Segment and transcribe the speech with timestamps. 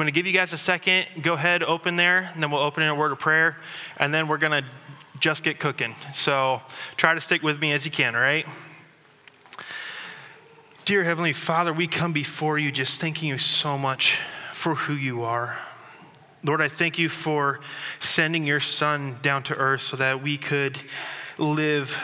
[0.00, 1.08] going to give you guys a second.
[1.20, 3.58] Go ahead, open there, and then we'll open in a word of prayer,
[3.98, 4.66] and then we're going to
[5.18, 5.94] just get cooking.
[6.14, 6.62] So
[6.96, 8.46] try to stick with me as you can, all right?
[10.86, 14.18] Dear Heavenly Father, we come before you just thanking you so much
[14.54, 15.58] for who you are.
[16.42, 17.60] Lord, I thank you for
[17.98, 20.78] sending your Son down to earth so that we could
[21.36, 21.94] live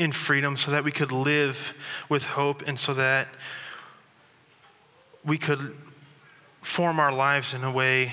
[0.00, 1.74] in freedom, so that we could live
[2.08, 3.28] with hope, and so that
[5.24, 5.76] we could
[6.62, 8.12] form our lives in a way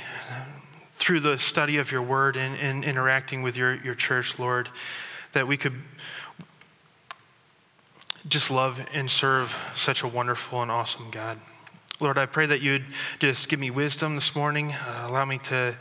[0.95, 4.69] through the study of your word and, and interacting with your, your church, Lord,
[5.33, 5.75] that we could
[8.27, 11.39] just love and serve such a wonderful and awesome God.
[11.99, 12.85] Lord, I pray that you'd
[13.19, 15.75] just give me wisdom this morning, uh, allow me to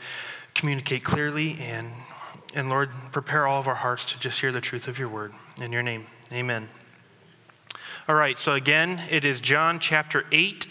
[0.54, 1.90] communicate clearly, and,
[2.54, 5.34] and Lord, prepare all of our hearts to just hear the truth of your word.
[5.60, 6.68] In your name, amen.
[8.08, 10.66] All right, so again, it is John chapter 8,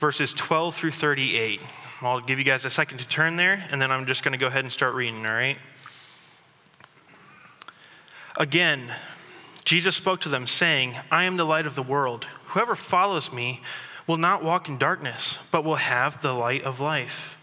[0.00, 1.60] verses 12 through 38.
[2.02, 4.38] I'll give you guys a second to turn there, and then I'm just going to
[4.38, 5.56] go ahead and start reading, all right?
[8.36, 8.92] Again,
[9.64, 12.26] Jesus spoke to them, saying, I am the light of the world.
[12.48, 13.62] Whoever follows me
[14.06, 17.36] will not walk in darkness, but will have the light of life.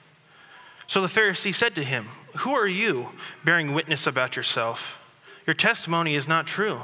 [0.87, 2.07] So the Pharisee said to him,
[2.39, 3.09] Who are you,
[3.43, 4.99] bearing witness about yourself?
[5.47, 6.81] Your testimony is not true.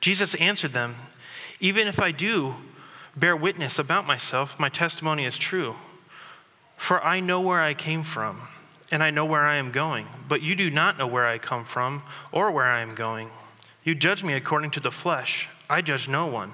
[0.00, 0.96] Jesus answered them,
[1.58, 2.54] Even if I do
[3.20, 5.76] bear witness about myself, my testimony is true.
[6.76, 8.40] For I know where I came from,
[8.90, 11.64] and I know where I am going, but you do not know where I come
[11.64, 13.28] from or where I am going.
[13.84, 15.48] You judge me according to the flesh.
[15.68, 16.52] I judge no one.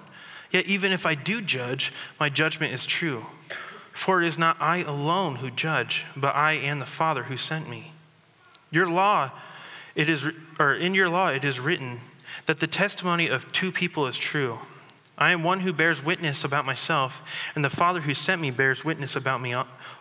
[0.51, 3.27] Yet even if I do judge, my judgment is true.
[3.93, 7.69] For it is not I alone who judge, but I and the Father who sent
[7.69, 7.93] me.
[8.71, 9.31] Your law,
[9.95, 10.27] it is,
[10.59, 12.01] or in your law it is written
[12.47, 14.59] that the testimony of two people is true.
[15.19, 17.23] I am one who bears witness about myself,
[17.55, 19.55] and the Father who sent me bears witness about me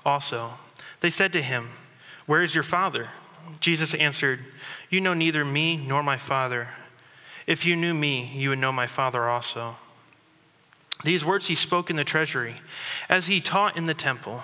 [0.05, 0.53] also.
[0.99, 1.69] They said to him,
[2.25, 3.09] Where is your Father?
[3.59, 4.43] Jesus answered,
[4.89, 6.69] You know neither me nor my Father.
[7.47, 9.77] If you knew me, you would know my Father also.
[11.03, 12.55] These words he spoke in the treasury
[13.07, 14.43] as he taught in the temple.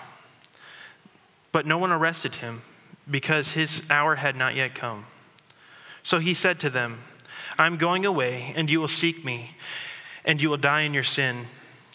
[1.52, 2.62] But no one arrested him
[3.10, 5.06] because his hour had not yet come.
[6.04, 7.04] So he said to them,
[7.58, 9.56] I'm going away, and you will seek me,
[10.26, 11.46] and you will die in your sin.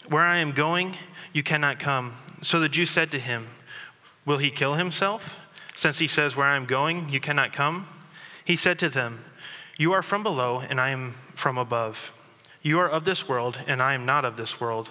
[0.09, 0.95] Where I am going,
[1.33, 2.15] you cannot come.
[2.41, 3.47] So the Jews said to him,
[4.25, 5.37] Will he kill himself?
[5.75, 7.87] Since he says, Where I am going, you cannot come?
[8.43, 9.23] He said to them,
[9.77, 12.11] You are from below, and I am from above.
[12.61, 14.89] You are of this world, and I am not of this world.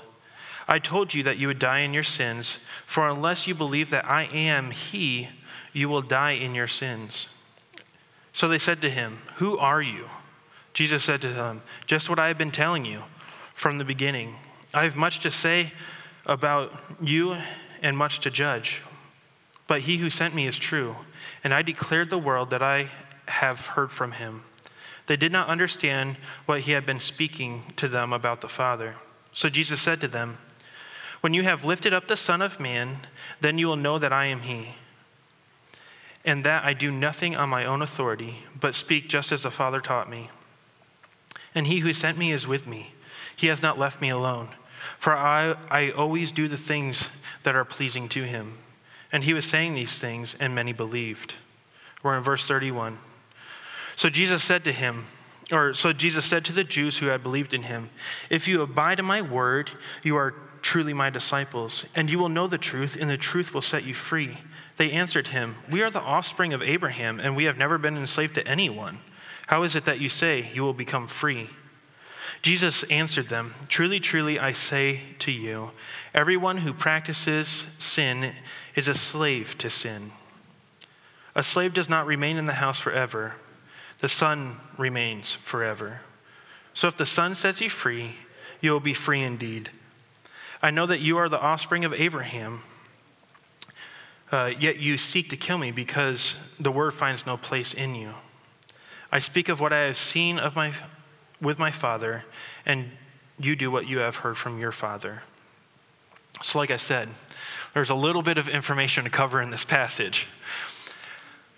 [0.69, 4.05] I told you that you would die in your sins, for unless you believe that
[4.05, 5.29] I am He,
[5.73, 7.29] you will die in your sins.
[8.33, 10.07] So they said to him, Who are you?
[10.75, 13.03] Jesus said to them, Just what I have been telling you
[13.57, 14.37] from the beginning.
[14.73, 15.73] I have much to say
[16.27, 17.37] about you
[17.83, 18.83] and much to judge.
[19.67, 20.95] But he who sent me is true,
[21.43, 22.91] and I declared the world that I
[23.27, 24.45] have heard from him.
[25.07, 28.95] They did not understand what he had been speaking to them about the Father.
[29.33, 30.39] So Jesus said to them,
[31.21, 32.99] When you have lifted up the Son of Man,
[33.41, 34.75] then you will know that I am he,
[36.25, 39.81] and that I do nothing on my own authority, but speak just as the Father
[39.81, 40.31] taught me.
[41.55, 42.93] And he who sent me is with me.
[43.37, 44.49] He has not left me alone,
[44.99, 47.09] for I, I always do the things
[47.43, 48.59] that are pleasing to him.
[49.13, 51.35] And he was saying these things, and many believed.
[52.03, 52.99] We're in verse 31.
[53.95, 55.07] So Jesus said to him,
[55.53, 57.91] or so Jesus said to the Jews who had believed in him,
[58.31, 59.71] If you abide in my word,
[60.03, 63.63] you are truly my disciples, and you will know the truth, and the truth will
[63.63, 64.37] set you free.
[64.77, 68.35] They answered him, We are the offspring of Abraham, and we have never been enslaved
[68.35, 68.99] to anyone.
[69.47, 71.49] How is it that you say you will become free?
[72.43, 75.71] Jesus answered them, Truly, truly, I say to you,
[76.15, 78.33] everyone who practices sin
[78.75, 80.13] is a slave to sin.
[81.35, 83.35] A slave does not remain in the house forever
[83.99, 86.01] the Son remains forever.
[86.75, 88.17] So if the Son sets you free,
[88.61, 89.71] you will be free indeed.
[90.63, 92.63] I know that you are the offspring of Abraham,
[94.33, 98.13] uh, yet you seek to kill me because the word finds no place in you.
[99.13, 100.73] I speak of what I have seen of my,
[101.41, 102.25] with my Father,
[102.65, 102.91] and
[103.39, 105.23] you do what you have heard from your Father.
[106.43, 107.09] So, like I said,
[107.75, 110.27] there's a little bit of information to cover in this passage.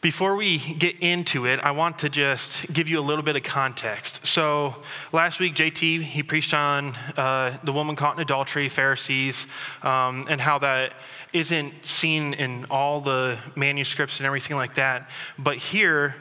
[0.01, 3.43] Before we get into it, I want to just give you a little bit of
[3.43, 4.25] context.
[4.25, 4.77] So,
[5.13, 9.47] last week, JT, he preached on uh, the woman caught in adultery, Pharisees,
[9.83, 10.93] um, and how that
[11.33, 15.11] isn't seen in all the manuscripts and everything like that.
[15.37, 16.15] But here,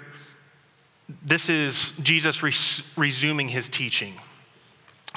[1.24, 4.13] this is Jesus res- resuming his teaching.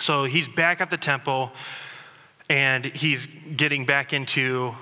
[0.00, 1.52] So, he's back at the temple
[2.48, 4.74] and he's getting back into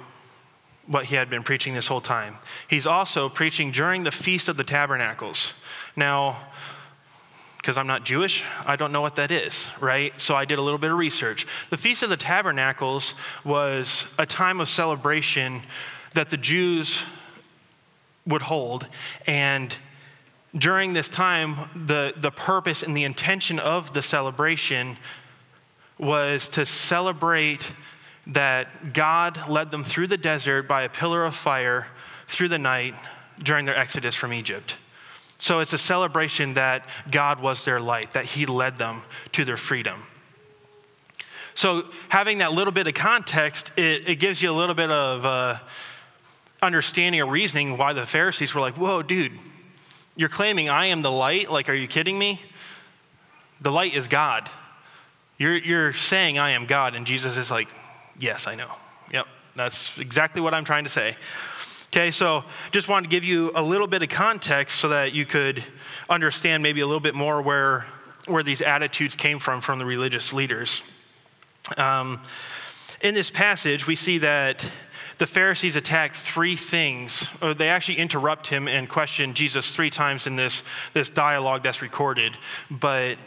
[0.86, 2.34] what he had been preaching this whole time.
[2.68, 5.52] He's also preaching during the Feast of the Tabernacles.
[5.94, 6.38] Now,
[7.58, 10.18] because I'm not Jewish, I don't know what that is, right?
[10.18, 11.46] So I did a little bit of research.
[11.68, 13.14] The Feast of the Tabernacles
[13.44, 15.60] was a time of celebration
[16.14, 17.02] that the Jews
[18.26, 18.86] would hold.
[19.26, 19.74] And
[20.56, 21.56] during this time,
[21.86, 24.96] the, the purpose and the intention of the celebration
[25.98, 27.74] was to celebrate
[28.28, 31.86] that God led them through the desert by a pillar of fire
[32.28, 32.94] through the night
[33.42, 34.76] during their exodus from Egypt.
[35.38, 39.02] So it's a celebration that God was their light, that He led them
[39.32, 40.02] to their freedom.
[41.54, 45.26] So, having that little bit of context, it, it gives you a little bit of
[45.26, 45.58] uh,
[46.62, 49.32] understanding or reasoning why the Pharisees were like, Whoa, dude,
[50.18, 51.48] you're claiming I am the light?
[51.50, 52.42] Like, are you kidding me?
[53.60, 54.50] The light is God.
[55.38, 56.96] You're, you're saying I am God.
[56.96, 57.68] And Jesus is like,
[58.18, 58.72] Yes, I know.
[59.12, 61.16] Yep, that's exactly what I'm trying to say.
[61.92, 62.42] Okay, so
[62.72, 65.64] just wanted to give you a little bit of context so that you could
[66.10, 67.86] understand maybe a little bit more where,
[68.26, 70.82] where these attitudes came from from the religious leaders.
[71.76, 72.20] Um,
[73.02, 74.64] in this passage, we see that
[75.18, 80.26] the Pharisees attack three things, or they actually interrupt him and question Jesus three times
[80.26, 80.62] in this,
[80.94, 82.36] this dialogue that's recorded.
[82.70, 83.18] But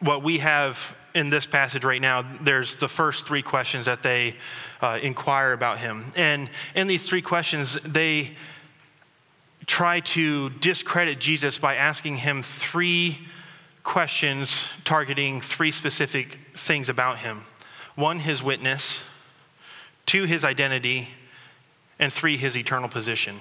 [0.00, 0.78] what we have
[1.14, 4.36] in this passage right now, there's the first three questions that they
[4.80, 6.12] uh, inquire about him.
[6.14, 8.36] And in these three questions, they
[9.66, 13.18] try to discredit Jesus by asking him three
[13.82, 17.44] questions targeting three specific things about him
[17.94, 19.00] one, his witness,
[20.04, 21.08] two, his identity,
[21.98, 23.38] and three, his eternal position.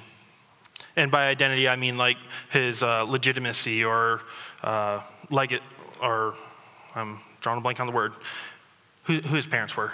[0.96, 2.18] And by identity, I mean like
[2.52, 4.22] his uh, legitimacy or
[4.64, 5.62] uh, legate
[6.02, 6.36] or
[6.96, 8.14] I'm drawing a blank on the word,
[9.04, 9.92] who, who his parents were.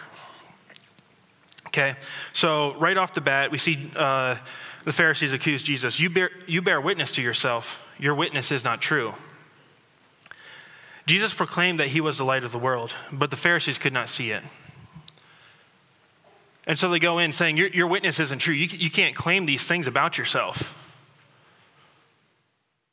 [1.68, 1.96] Okay,
[2.34, 4.36] so right off the bat, we see uh,
[4.84, 6.00] the Pharisees accuse Jesus.
[6.00, 7.80] You bear, you bear witness to yourself.
[7.98, 9.14] Your witness is not true.
[11.08, 14.10] Jesus proclaimed that he was the light of the world, but the Pharisees could not
[14.10, 14.44] see it.
[16.72, 18.54] And so they go in saying, Your, your witness isn't true.
[18.54, 20.74] You, you can't claim these things about yourself.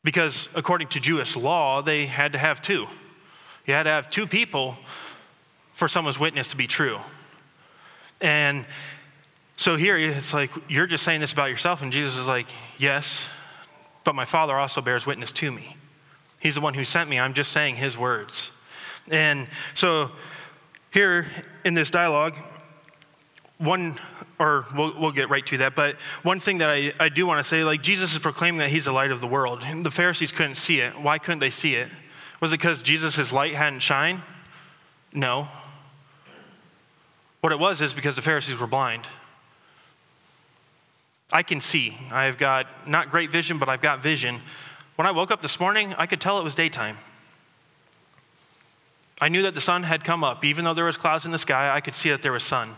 [0.02, 2.88] Because according to Jewish law, they had to have two.
[3.66, 4.76] You had to have two people
[5.75, 6.98] for someone's witness to be true.
[8.20, 8.66] And
[9.56, 11.80] so here it's like, you're just saying this about yourself.
[11.80, 12.48] And Jesus is like,
[12.78, 13.20] yes,
[14.02, 15.76] but my Father also bears witness to me.
[16.40, 17.20] He's the one who sent me.
[17.20, 18.50] I'm just saying his words.
[19.06, 20.10] And so
[20.90, 21.28] here
[21.64, 22.34] in this dialogue,
[23.58, 23.99] one,
[24.38, 27.44] or we'll, we'll get right to that, but one thing that I, I do want
[27.44, 29.62] to say, like Jesus is proclaiming that he's the light of the world.
[29.82, 30.99] The Pharisees couldn't see it.
[30.99, 31.88] Why couldn't they see it?
[32.40, 34.22] Was it because Jesus' light hadn't shined?
[35.12, 35.49] No.
[37.40, 39.06] What it was is because the Pharisees were blind.
[41.32, 41.96] I can see.
[42.11, 44.40] I've got not great vision, but I've got vision.
[44.96, 46.96] When I woke up this morning, I could tell it was daytime.
[49.20, 50.44] I knew that the sun had come up.
[50.44, 52.76] Even though there was clouds in the sky, I could see that there was sun.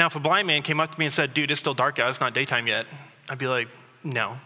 [0.00, 2.00] Now, if a blind man came up to me and said, Dude, it's still dark
[2.00, 2.86] out, it's not daytime yet,
[3.28, 3.68] I'd be like,
[4.02, 4.36] No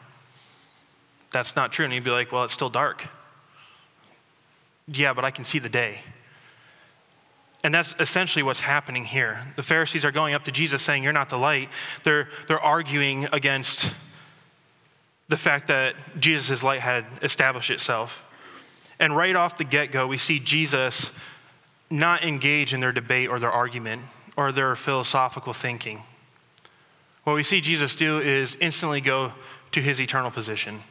[1.34, 1.84] that's not true.
[1.84, 3.04] And he'd be like, well, it's still dark.
[4.86, 5.98] Yeah, but I can see the day.
[7.64, 9.40] And that's essentially what's happening here.
[9.56, 11.70] The Pharisees are going up to Jesus saying, You're not the light.
[12.04, 13.90] They're, they're arguing against
[15.28, 18.22] the fact that Jesus' light had established itself.
[19.00, 21.10] And right off the get go, we see Jesus
[21.90, 24.02] not engage in their debate or their argument
[24.36, 26.02] or their philosophical thinking.
[27.24, 29.32] What we see Jesus do is instantly go
[29.72, 30.82] to his eternal position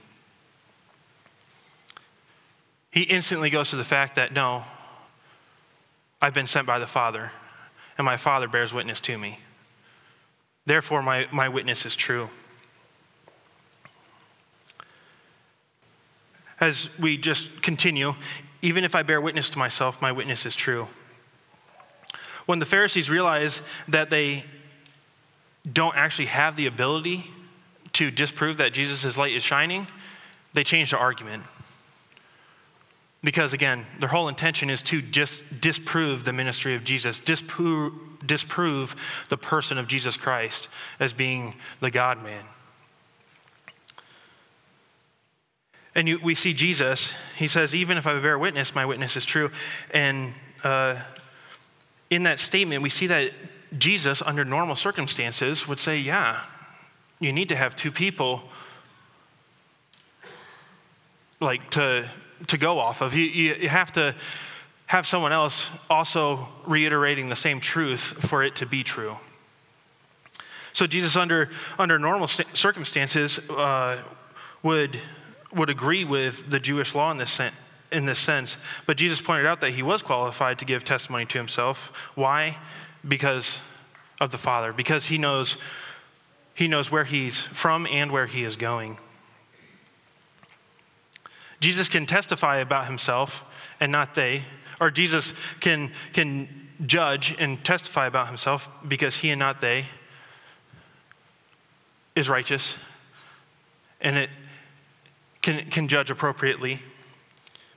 [2.94, 4.64] he instantly goes to the fact that no,
[6.22, 7.32] I've been sent by the Father,
[7.98, 9.40] and my Father bears witness to me.
[10.68, 12.30] Therefore, my, my witness is true.
[16.60, 18.14] As we just continue,
[18.62, 20.88] even if I bear witness to myself, my witness is true.
[22.46, 24.44] When the Pharisees realize that they
[25.72, 27.26] don't actually have the ability
[27.94, 29.88] to disprove that Jesus' light is shining,
[30.54, 31.44] they change their argument.
[33.24, 37.94] Because again, their whole intention is to just disprove the ministry of Jesus, disprove,
[38.26, 38.96] disprove
[39.30, 40.68] the person of Jesus Christ
[41.00, 42.44] as being the God man.
[45.96, 49.26] And you, we see Jesus, he says, Even if I bear witness, my witness is
[49.26, 49.52] true.
[49.92, 50.34] And
[50.64, 51.00] uh,
[52.14, 53.32] in that statement, we see that
[53.78, 56.44] Jesus, under normal circumstances, would say, Yeah,
[57.20, 58.44] you need to have two people
[61.40, 62.10] like to
[62.48, 63.14] to go off of.
[63.14, 64.16] You, you, you have to
[64.86, 69.18] have someone else also reiterating the same truth for it to be true.
[70.74, 74.02] So Jesus, under, under normal st- circumstances, uh,
[74.62, 75.00] would,
[75.54, 77.54] would agree with the Jewish law in this, sen-
[77.94, 78.58] in this sense.
[78.86, 81.92] But Jesus pointed out that he was qualified to give testimony to himself.
[82.16, 82.58] Why?
[83.08, 83.60] Because
[84.20, 85.58] of the Father, because he knows,
[86.54, 88.98] he knows where he's from and where he is going.
[91.60, 93.44] Jesus can testify about himself
[93.80, 94.44] and not they,
[94.82, 96.50] or Jesus can, can
[96.86, 99.86] judge and testify about himself because he and not they
[102.16, 102.76] is righteous
[104.02, 104.30] and it
[105.42, 106.82] can, can judge appropriately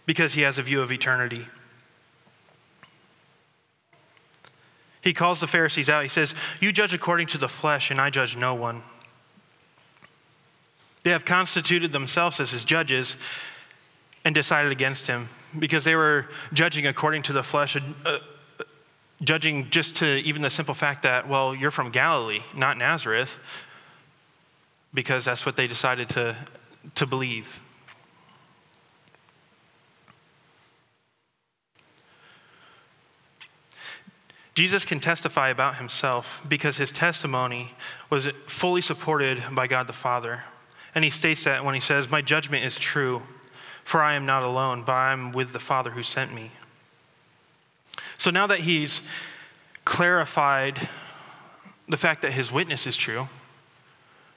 [0.07, 1.47] because he has a view of eternity.
[5.03, 6.03] He calls the Pharisees out.
[6.03, 8.83] He says, You judge according to the flesh, and I judge no one.
[11.05, 13.15] They have constituted themselves as his judges
[14.25, 18.19] and decided against him because they were judging according to the flesh, uh,
[19.23, 23.39] judging just to even the simple fact that, well, you're from Galilee, not Nazareth,
[24.93, 26.37] because that's what they decided to,
[26.97, 27.61] to believe.
[34.57, 37.73] Jesus can testify about himself because his testimony
[38.09, 40.45] was fully supported by God the Father.
[40.95, 43.23] And he states that when he says, My judgment is true,
[43.85, 46.53] for I am not alone, but I am with the Father who sent me.
[48.17, 49.03] So now that he's
[49.85, 50.89] clarified
[51.87, 53.29] the fact that his witness is true,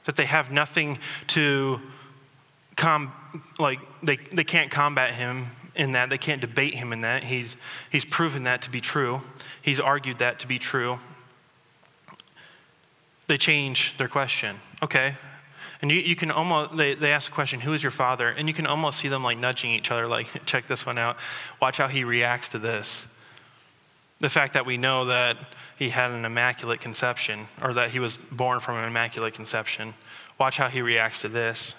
[0.05, 1.79] that they have nothing to
[2.75, 3.13] com
[3.57, 6.09] like they, they can't combat him in that.
[6.09, 7.23] They can't debate him in that.
[7.23, 7.55] He's,
[7.91, 9.21] he's proven that to be true,
[9.61, 10.99] he's argued that to be true.
[13.27, 14.57] They change their question.
[14.81, 15.15] Okay.
[15.81, 18.29] And you, you can almost, they, they ask the question, who is your father?
[18.29, 21.17] And you can almost see them like nudging each other, like, check this one out.
[21.61, 23.05] Watch how he reacts to this.
[24.19, 25.37] The fact that we know that
[25.77, 29.93] he had an immaculate conception, or that he was born from an immaculate conception.
[30.37, 31.73] Watch how he reacts to this.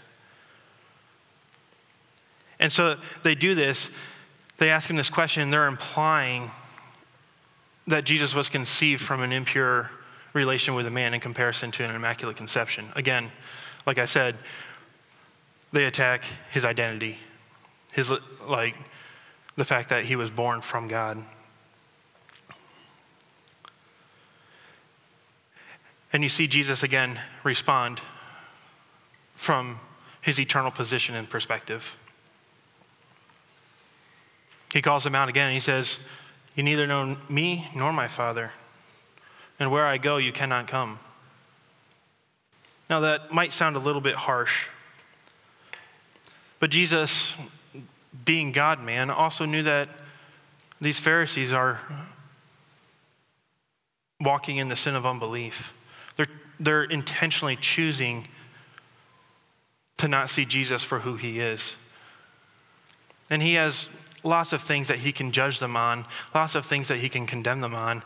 [2.60, 3.90] And so they do this.
[4.58, 5.42] They ask him this question.
[5.42, 6.50] And they're implying
[7.88, 9.90] that Jesus was conceived from an impure
[10.32, 12.88] relation with a man in comparison to an immaculate conception.
[12.94, 13.32] Again,
[13.86, 14.36] like I said,
[15.72, 17.18] they attack his identity,
[17.92, 18.12] his
[18.46, 18.76] like
[19.56, 21.18] the fact that he was born from God.
[26.12, 28.00] And you see Jesus again respond
[29.36, 29.80] from
[30.20, 31.84] his eternal position and perspective.
[34.72, 35.98] He calls them out again he says,
[36.54, 38.52] You neither know me nor my Father,
[39.58, 40.98] and where I go, you cannot come.
[42.88, 44.66] Now, that might sound a little bit harsh,
[46.58, 47.32] but Jesus,
[48.24, 49.88] being God man, also knew that
[50.80, 51.80] these Pharisees are
[54.20, 55.72] walking in the sin of unbelief.
[56.16, 56.26] They're,
[56.58, 58.28] they're intentionally choosing
[59.98, 61.76] to not see Jesus for who he is.
[63.28, 63.86] And he has
[64.22, 67.26] lots of things that he can judge them on, lots of things that he can
[67.26, 68.02] condemn them on.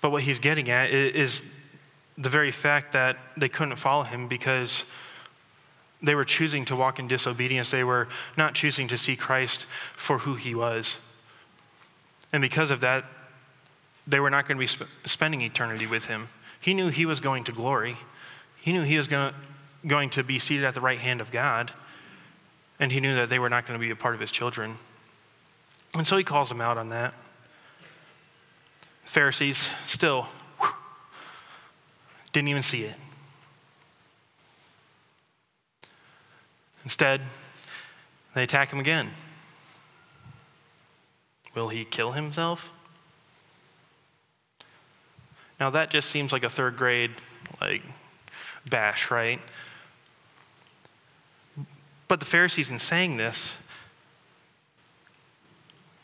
[0.00, 1.42] But what he's getting at is
[2.16, 4.84] the very fact that they couldn't follow him because
[6.02, 7.70] they were choosing to walk in disobedience.
[7.70, 10.98] They were not choosing to see Christ for who he was.
[12.32, 13.04] And because of that,
[14.06, 16.28] they were not going to be sp- spending eternity with him.
[16.60, 17.96] He knew he was going to glory,
[18.60, 21.30] he knew he was going to, going to be seated at the right hand of
[21.30, 21.72] God,
[22.80, 24.78] and he knew that they were not going to be a part of his children.
[25.94, 27.14] And so he calls them out on that.
[29.04, 30.26] Pharisees still
[30.60, 30.68] whew,
[32.32, 32.94] didn't even see it.
[36.84, 37.22] Instead,
[38.34, 39.10] they attack him again.
[41.54, 42.70] Will he kill himself?
[45.58, 47.10] Now that just seems like a third grade
[47.60, 47.82] like
[48.68, 49.40] bash, right?
[52.06, 53.54] But the Pharisees in saying this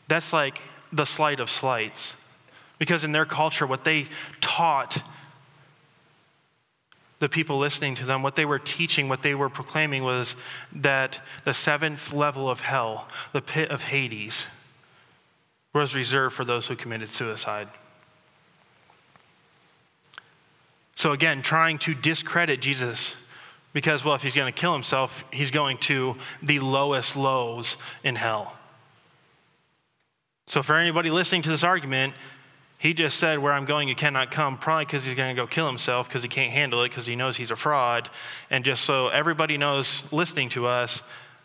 [0.08, 0.60] that's like
[0.92, 2.14] the slight of slights.
[2.78, 4.06] Because in their culture, what they
[4.40, 5.02] taught
[7.20, 10.36] the people listening to them, what they were teaching, what they were proclaiming was
[10.72, 14.46] that the seventh level of hell, the pit of Hades,
[15.72, 17.68] was reserved for those who committed suicide.
[20.96, 23.16] So, again, trying to discredit Jesus
[23.72, 28.14] because, well, if he's going to kill himself, he's going to the lowest lows in
[28.14, 28.56] hell.
[30.46, 32.14] So, for anybody listening to this argument,
[32.78, 35.46] he just said, Where I'm going, you cannot come, probably because he's going to go
[35.46, 38.10] kill himself because he can't handle it because he knows he's a fraud.
[38.50, 41.00] And just so everybody knows listening to us,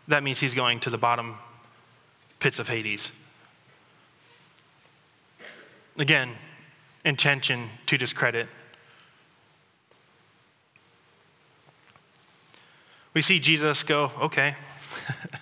[0.08, 1.36] that means he's going to the bottom
[2.40, 3.10] pits of Hades.
[5.96, 6.34] Again,
[7.04, 8.48] intention to discredit.
[13.12, 14.54] We see Jesus go, okay.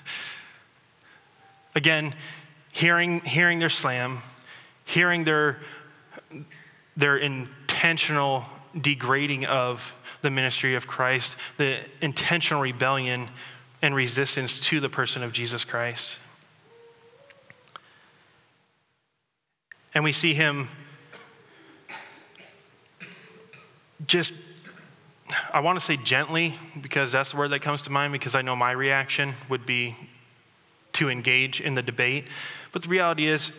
[1.75, 2.15] Again,
[2.79, 4.21] hearing, hearing their slam,
[4.85, 5.59] hearing their,
[6.97, 8.45] their intentional
[8.81, 9.83] degrading of
[10.23, 13.31] the ministry of Christ, the intentional rebellion
[13.83, 16.19] and resistance to the person of Jesus Christ.
[19.93, 20.69] And we see him
[24.07, 24.33] just,
[25.53, 28.43] I want to say gently, because that's the word that comes to mind, because I
[28.43, 29.97] know my reaction would be
[30.99, 32.27] to engage in the debate.
[32.73, 33.53] But the reality is,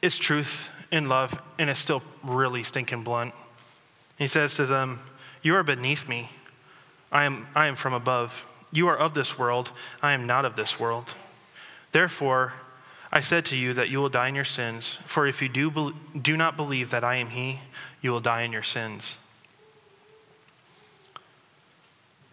[0.00, 3.34] it's truth and love, and it's still really stinking blunt.
[4.16, 5.00] He says to them,
[5.42, 6.30] You are beneath me.
[7.10, 8.32] I am, I am from above.
[8.70, 9.70] You are of this world.
[10.00, 11.14] I am not of this world.
[11.90, 12.52] Therefore,
[13.10, 15.92] I said to you that you will die in your sins, for if you do,
[16.20, 17.60] do not believe that I am He,
[18.00, 19.18] you will die in your sins.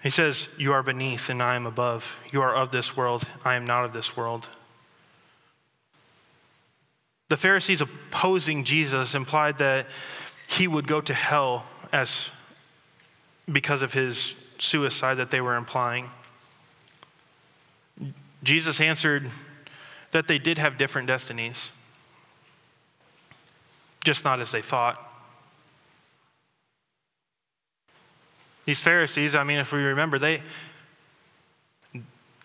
[0.02, 2.06] He says, You are beneath and I am above.
[2.32, 3.24] You are of this world.
[3.44, 4.48] I am not of this world.
[7.30, 9.88] The Pharisees opposing Jesus implied that
[10.48, 12.30] he would go to hell as
[13.52, 16.10] because of his suicide that they were implying.
[18.44, 19.30] Jesus answered
[20.12, 21.70] that they did have different destinies,
[24.04, 25.09] just not as they thought.
[28.70, 30.44] These Pharisees, I mean, if we remember, they,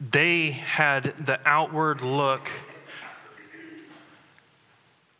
[0.00, 2.48] they had the outward look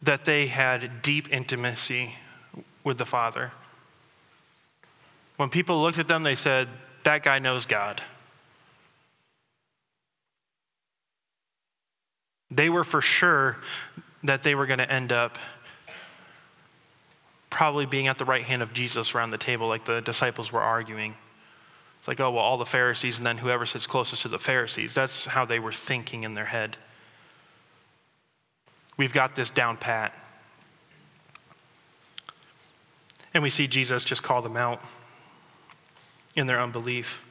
[0.01, 2.15] that they had deep intimacy
[2.85, 3.53] with the Father.
[5.37, 6.71] When people looked at them, they said,
[7.03, 8.01] That guy knows God.
[12.51, 13.59] They were for sure
[14.23, 15.37] that they were going to end up
[17.55, 20.61] probably being at the right hand of Jesus around the table, like the disciples were
[20.61, 21.15] arguing.
[22.01, 24.93] It's like, oh, well, all the Pharisees and then whoever sits closest to the Pharisees.
[24.93, 26.77] That's how they were thinking in their head.
[28.97, 30.13] We've got this down pat.
[33.33, 34.83] And we see Jesus just call them out
[36.35, 37.23] in their unbelief.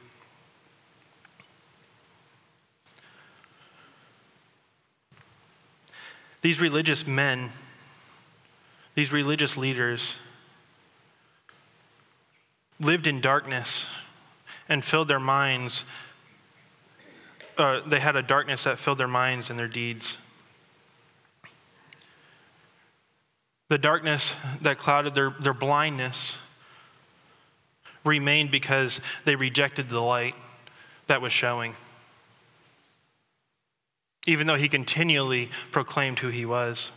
[6.40, 7.50] These religious men,
[8.94, 10.14] these religious leaders,
[12.80, 13.86] lived in darkness
[14.68, 15.84] and filled their minds.
[17.56, 20.16] Uh, they had a darkness that filled their minds and their deeds.
[23.68, 26.36] The darkness that clouded their, their blindness
[28.04, 30.34] remained because they rejected the light
[31.06, 31.74] that was showing
[34.26, 36.90] even though he continually proclaimed who he was.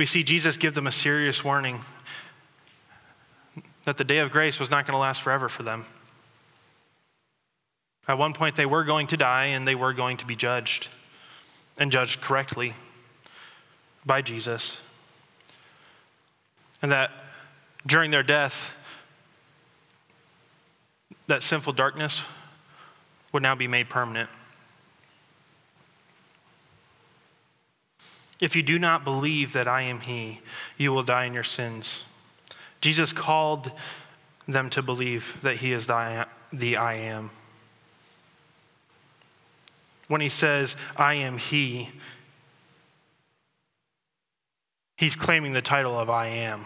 [0.00, 1.78] We see Jesus give them a serious warning
[3.84, 5.84] that the day of grace was not going to last forever for them.
[8.08, 10.88] At one point, they were going to die and they were going to be judged
[11.76, 12.72] and judged correctly
[14.06, 14.78] by Jesus.
[16.80, 17.10] And that
[17.86, 18.72] during their death,
[21.26, 22.22] that sinful darkness
[23.32, 24.30] would now be made permanent.
[28.40, 30.40] If you do not believe that I am He,
[30.78, 32.04] you will die in your sins.
[32.80, 33.70] Jesus called
[34.48, 35.96] them to believe that He is the
[36.76, 37.30] I am.
[40.08, 41.90] When He says, I am He,
[44.96, 46.64] He's claiming the title of I am.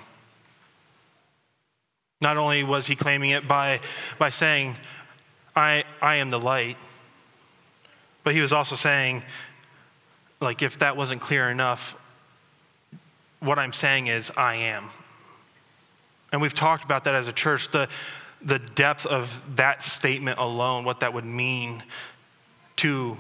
[2.20, 3.80] Not only was He claiming it by,
[4.18, 4.76] by saying,
[5.56, 6.76] I, I am the light.
[8.24, 9.22] But he was also saying,
[10.44, 11.96] like, if that wasn't clear enough,
[13.40, 14.90] what I'm saying is, I am.
[16.33, 17.88] And we've talked about that as a church, the,
[18.42, 21.83] the depth of that statement alone, what that would mean
[22.76, 23.16] to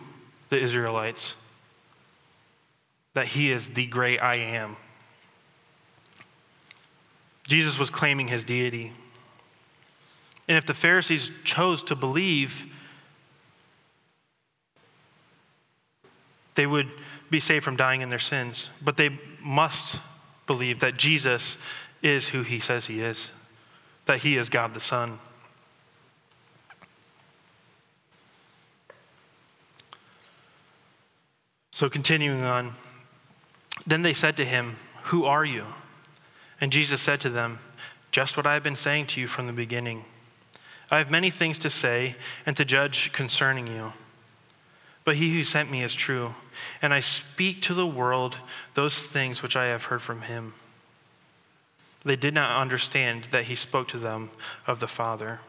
[0.50, 1.34] the Israelites.
[3.14, 4.76] That he is the great I am.
[7.44, 8.92] Jesus was claiming his deity.
[10.48, 12.66] And if the Pharisees chose to believe,
[16.54, 16.88] they would
[17.34, 18.70] be saved from dying in their sins.
[18.80, 19.10] But they
[19.42, 19.96] must
[20.46, 21.56] believe that Jesus
[22.00, 23.30] is who he says he is,
[24.06, 25.18] that he is God the Son.
[31.72, 32.74] So, continuing on,
[33.84, 35.64] then they said to him, Who are you?
[36.60, 37.58] And Jesus said to them,
[38.12, 40.04] Just what I have been saying to you from the beginning.
[40.88, 42.14] I have many things to say
[42.46, 43.92] and to judge concerning you.
[45.02, 46.32] But he who sent me is true,
[46.82, 48.36] and I speak to the world
[48.74, 50.54] those things which I have heard from him.
[52.04, 54.30] They did not understand that he spoke to them
[54.66, 55.40] of the Father.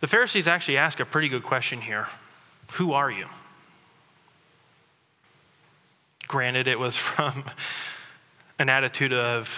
[0.00, 2.08] The Pharisees actually ask a pretty good question here
[2.72, 3.26] Who are you?
[6.26, 7.44] Granted, it was from
[8.58, 9.50] an attitude of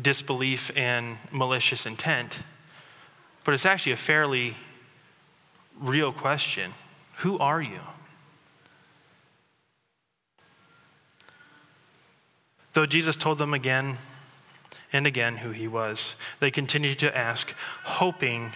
[0.00, 2.38] disbelief and malicious intent,
[3.44, 4.56] but it's actually a fairly
[5.80, 6.72] real question
[7.18, 7.80] Who are you?
[12.74, 13.98] Though Jesus told them again
[14.92, 18.52] and again who he was, they continued to ask, hoping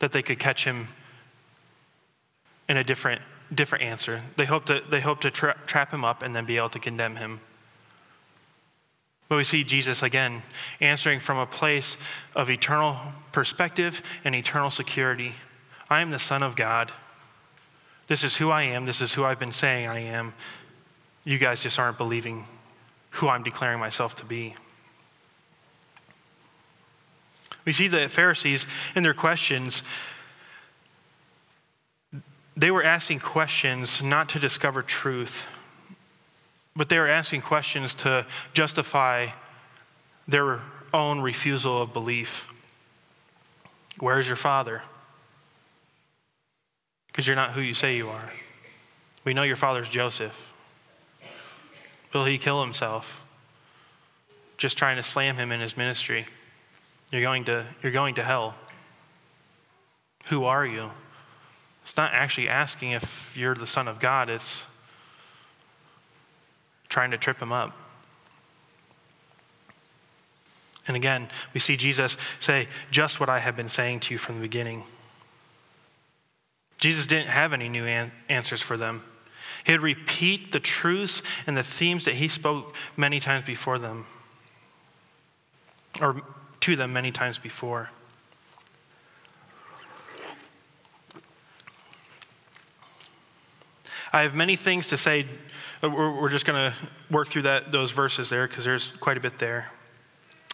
[0.00, 0.88] that they could catch him
[2.68, 3.20] in a different,
[3.54, 4.22] different answer.
[4.36, 6.78] They hoped to, they hoped to tra- trap him up and then be able to
[6.78, 7.40] condemn him.
[9.28, 10.42] But we see Jesus again
[10.80, 11.96] answering from a place
[12.34, 12.96] of eternal
[13.30, 15.34] perspective and eternal security.
[15.88, 16.90] I am the Son of God.
[18.10, 18.86] This is who I am.
[18.86, 20.34] This is who I've been saying I am.
[21.22, 22.44] You guys just aren't believing
[23.10, 24.52] who I'm declaring myself to be.
[27.64, 29.84] We see the Pharisees in their questions,
[32.56, 35.46] they were asking questions not to discover truth,
[36.74, 39.28] but they were asking questions to justify
[40.26, 40.58] their
[40.92, 42.52] own refusal of belief.
[44.00, 44.82] Where's your father?
[47.10, 48.30] Because you're not who you say you are.
[49.24, 50.34] We know your father's Joseph.
[52.12, 53.20] Will he kill himself?
[54.56, 56.26] Just trying to slam him in his ministry.
[57.12, 58.54] You're going to, you're going to hell.
[60.26, 60.90] Who are you?
[61.84, 64.62] It's not actually asking if you're the Son of God, it's
[66.88, 67.76] trying to trip him up.
[70.86, 74.36] And again, we see Jesus say, just what I have been saying to you from
[74.36, 74.82] the beginning.
[76.80, 79.02] Jesus didn't have any new an- answers for them.
[79.64, 84.06] He'd repeat the truths and the themes that he spoke many times before them,
[86.00, 86.22] or
[86.60, 87.90] to them many times before.
[94.12, 95.26] I have many things to say.
[95.82, 96.76] Uh, we're just going to
[97.10, 99.70] work through that, those verses there because there's quite a bit there.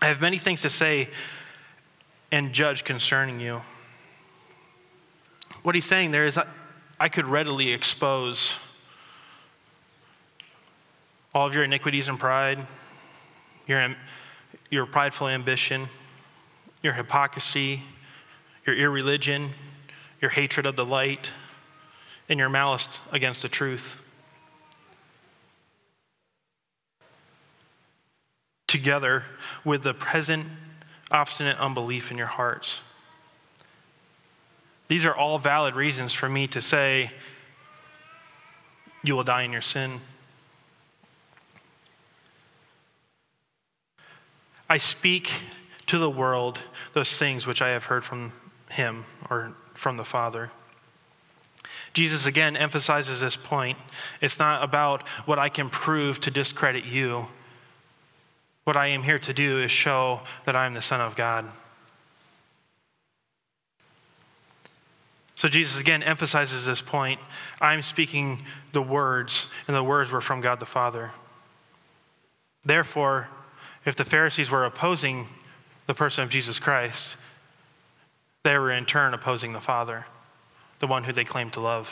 [0.03, 1.09] I have many things to say
[2.31, 3.63] and judge concerning you.
[5.67, 6.47] What he's saying there is, I,
[7.01, 8.55] I could readily expose
[11.35, 12.65] all of your iniquities and pride,
[13.67, 13.97] your,
[14.71, 15.89] your prideful ambition,
[16.85, 17.83] your hypocrisy,
[18.65, 19.51] your irreligion,
[20.21, 21.33] your hatred of the light,
[22.29, 23.97] and your malice against the truth.
[28.69, 29.25] Together
[29.65, 30.47] with the present
[31.11, 32.79] obstinate unbelief in your hearts.
[34.89, 37.11] These are all valid reasons for me to say,
[39.03, 40.01] you will die in your sin.
[44.69, 45.31] I speak
[45.87, 46.59] to the world
[46.93, 48.33] those things which I have heard from
[48.71, 50.51] him or from the Father.
[51.95, 53.79] Jesus again emphasizes this point.
[54.21, 57.27] It's not about what I can prove to discredit you.
[58.65, 61.47] What I am here to do is show that I am the Son of God.
[65.37, 67.21] So Jesus again emphasizes this point.
[67.61, 71.11] I'm speaking the words, and the words were from God the Father.
[72.65, 73.29] Therefore,
[73.85, 75.29] if the Pharisees were opposing
[75.87, 77.17] the person of Jesus Christ,
[78.45, 80.07] they were in turn opposing the Father,
[80.81, 81.89] the one who they claimed to love.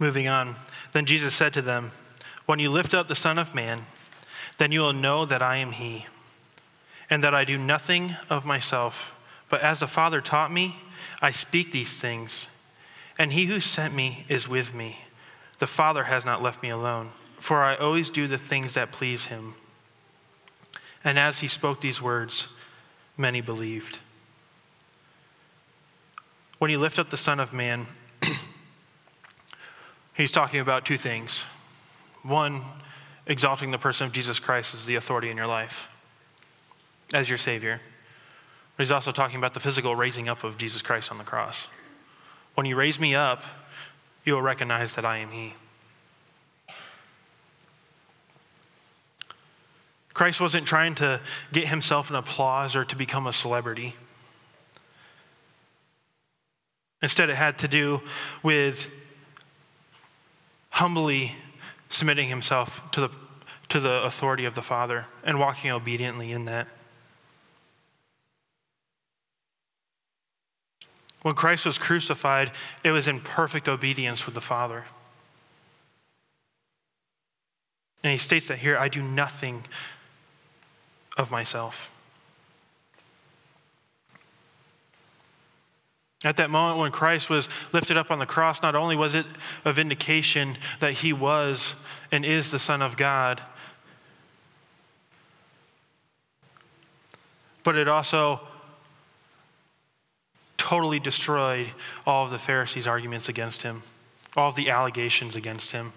[0.00, 0.56] Moving on,
[0.92, 1.92] then Jesus said to them,
[2.46, 3.82] When you lift up the Son of Man,
[4.58, 6.06] then you will know that I am He,
[7.10, 8.94] and that I do nothing of myself,
[9.50, 10.76] but as the Father taught me,
[11.20, 12.46] I speak these things,
[13.18, 14.96] and He who sent me is with me.
[15.60, 19.26] The Father has not left me alone, for I always do the things that please
[19.26, 19.54] him.
[21.04, 22.48] And as he spoke these words,
[23.18, 23.98] many believed.
[26.58, 27.86] When you lift up the Son of Man,
[30.14, 31.44] he's talking about two things.
[32.22, 32.62] One,
[33.26, 35.89] exalting the person of Jesus Christ as the authority in your life,
[37.12, 37.80] as your Savior.
[38.76, 41.66] But he's also talking about the physical raising up of Jesus Christ on the cross.
[42.54, 43.42] When you raise me up,
[44.24, 45.54] you will recognize that I am He.
[50.12, 51.20] Christ wasn't trying to
[51.52, 53.94] get himself an applause or to become a celebrity.
[57.00, 58.02] Instead, it had to do
[58.42, 58.90] with
[60.68, 61.32] humbly
[61.88, 63.08] submitting himself to the,
[63.70, 66.68] to the authority of the Father and walking obediently in that.
[71.22, 72.52] When Christ was crucified,
[72.82, 74.84] it was in perfect obedience with the Father.
[78.02, 79.64] And he states that here I do nothing
[81.18, 81.90] of myself.
[86.22, 89.26] At that moment when Christ was lifted up on the cross, not only was it
[89.64, 91.74] a vindication that he was
[92.12, 93.40] and is the Son of God,
[97.62, 98.40] but it also
[100.70, 101.68] totally destroyed
[102.06, 103.82] all of the Pharisees' arguments against him,
[104.36, 105.92] all of the allegations against him.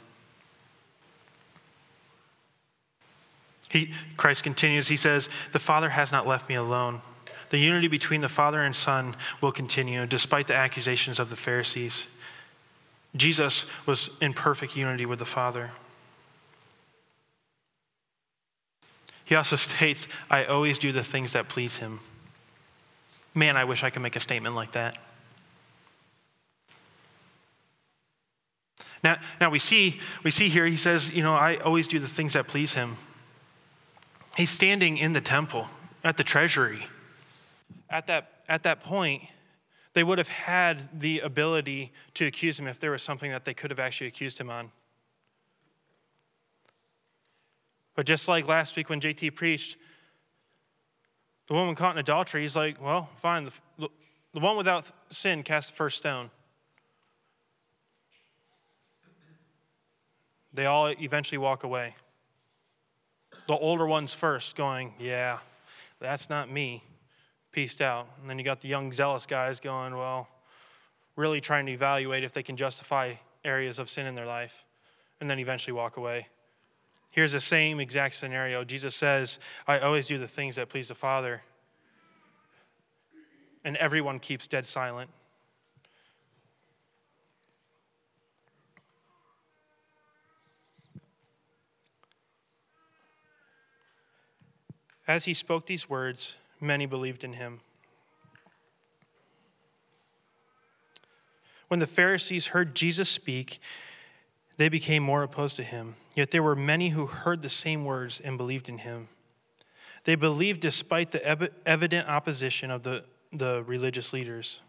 [3.70, 7.02] He, Christ continues, he says, The Father has not left me alone.
[7.52, 12.08] The unity between the Father and Son will continue despite the accusations of the Pharisees.
[13.16, 15.70] Jesus was in perfect unity with the Father.
[19.24, 22.00] He also states, I always do the things that please him.
[23.36, 24.98] Man, I wish I could make a statement like that.
[29.04, 32.08] Now, now we see we see here he says, you know, I always do the
[32.08, 32.96] things that please him.
[34.38, 35.68] He's standing in the temple
[36.04, 36.88] at the treasury.
[37.90, 39.24] At that, at that point,
[39.94, 43.54] they would have had the ability to accuse him if there was something that they
[43.54, 44.72] could have actually accused him on.
[47.96, 49.78] But just like last week when JT preached,
[51.54, 53.48] the woman caught in adultery, he's like, well, fine.
[53.78, 53.88] The,
[54.34, 56.32] the one without sin cast the first stone.
[60.52, 61.94] They all eventually walk away
[63.48, 65.38] the older ones first going, yeah,
[66.00, 66.84] that's not me,
[67.52, 68.08] pieced out.
[68.20, 70.28] And then you got the young, zealous guys going, well,
[71.16, 73.14] really trying to evaluate if they can justify
[73.46, 74.66] areas of sin in their life,
[75.22, 76.26] and then eventually walk away.
[77.14, 78.64] Here's the same exact scenario.
[78.64, 81.44] Jesus says, I always do the things that please the Father.
[83.64, 85.12] And everyone keeps dead silent.
[95.08, 97.60] As he spoke these words, many believed in him.
[101.68, 103.60] When the Pharisees heard Jesus speak,
[104.58, 105.96] they became more opposed to him.
[106.16, 109.08] Yet there were many who heard the same words and believed in him.
[110.04, 111.26] They believed despite the
[111.66, 114.62] evident opposition of the, the religious leaders.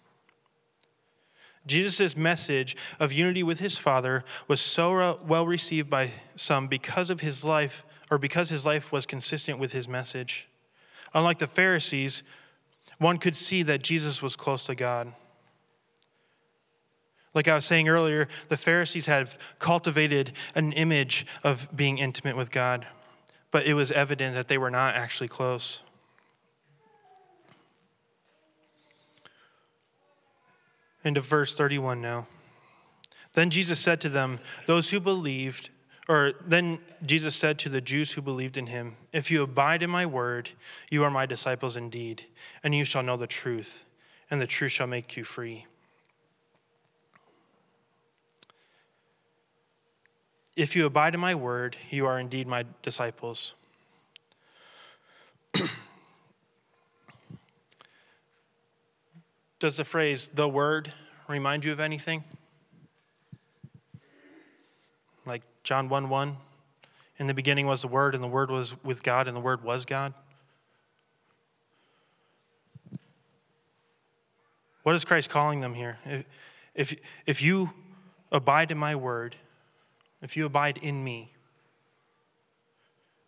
[1.66, 7.20] Jesus' message of unity with his Father was so well received by some because of
[7.20, 10.46] his life or because his life was consistent with his message.
[11.14, 12.22] Unlike the Pharisees,
[12.98, 15.12] one could see that Jesus was close to God.
[17.34, 22.50] Like I was saying earlier, the Pharisees had cultivated an image of being intimate with
[22.50, 22.86] God,
[23.50, 25.80] but it was evident that they were not actually close.
[31.04, 32.26] Into verse 31 now.
[33.34, 35.70] Then Jesus said to them, Those who believed
[36.08, 39.88] or then Jesus said to the Jews who believed in him, If you abide in
[39.88, 40.50] my word,
[40.90, 42.24] you are my disciples indeed,
[42.62, 43.84] and you shall know the truth,
[44.30, 45.66] and the truth shall make you free.
[50.56, 53.54] If you abide in my word, you are indeed my disciples.
[59.58, 60.92] Does the phrase the word
[61.28, 62.22] remind you of anything?
[65.26, 66.36] Like John 1 1.
[67.18, 69.62] In the beginning was the Word, and the Word was with God, and the Word
[69.62, 70.12] was God.
[74.82, 75.96] What is Christ calling them here?
[76.04, 76.24] If,
[76.74, 76.94] if,
[77.26, 77.70] if you
[78.32, 79.36] abide in my word,
[80.24, 81.30] if you abide in me,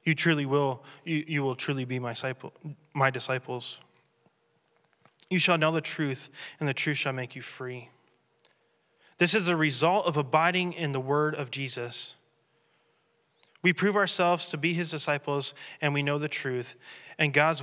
[0.04, 2.54] you truly will, you, you will truly be my, disciple,
[2.94, 3.78] my disciples.
[5.28, 7.90] You shall know the truth, and the truth shall make you free.
[9.18, 12.14] This is a result of abiding in the word of Jesus.
[13.62, 16.76] We prove ourselves to be his disciples and we know the truth,
[17.18, 17.62] and, God's,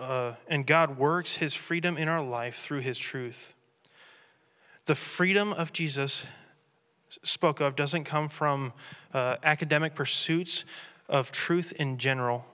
[0.00, 3.54] uh, and God works his freedom in our life through his truth.
[4.86, 6.24] The freedom of Jesus
[7.22, 8.72] spoke of doesn't come from
[9.14, 10.64] uh, academic pursuits
[11.08, 12.44] of truth in general,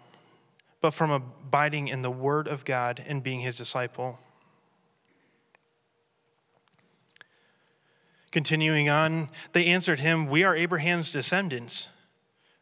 [0.81, 4.19] but from abiding in the Word of God and being His disciple.
[8.31, 11.89] Continuing on, they answered him, We are Abraham's descendants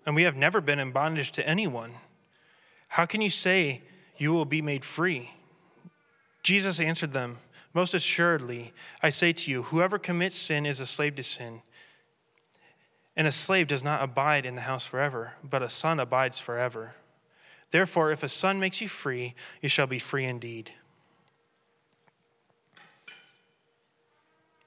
[0.04, 1.92] and we have never been in bondage to anyone.
[2.88, 3.82] How can you say
[4.18, 5.30] you will be made free?
[6.42, 7.38] Jesus answered them,
[7.72, 11.62] Most assuredly, I say to you, whoever commits sin is a slave to sin.
[13.16, 16.92] And a slave does not abide in the house forever, but a son abides forever.
[17.70, 20.70] Therefore, if a son makes you free, you shall be free indeed.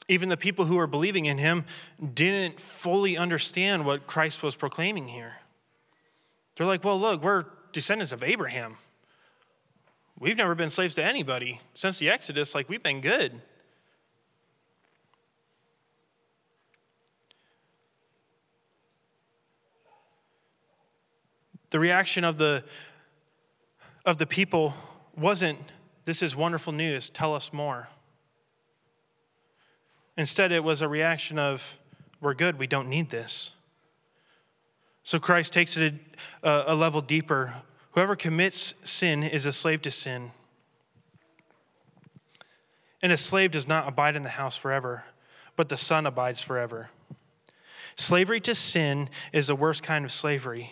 [0.07, 1.65] Even the people who were believing in him
[2.13, 5.33] didn't fully understand what Christ was proclaiming here.
[6.55, 8.77] They're like, well, look, we're descendants of Abraham.
[10.19, 11.59] We've never been slaves to anybody.
[11.73, 13.41] Since the Exodus, like, we've been good.
[21.75, 22.63] The reaction of the,
[24.05, 24.73] of the people
[25.17, 25.59] wasn't,
[26.05, 27.89] This is wonderful news, tell us more.
[30.15, 31.61] Instead, it was a reaction of,
[32.21, 33.51] We're good, we don't need this.
[35.03, 35.95] So Christ takes it
[36.43, 37.53] a, a level deeper.
[37.91, 40.31] Whoever commits sin is a slave to sin.
[43.01, 45.03] And a slave does not abide in the house forever,
[45.57, 46.87] but the son abides forever.
[47.97, 50.71] Slavery to sin is the worst kind of slavery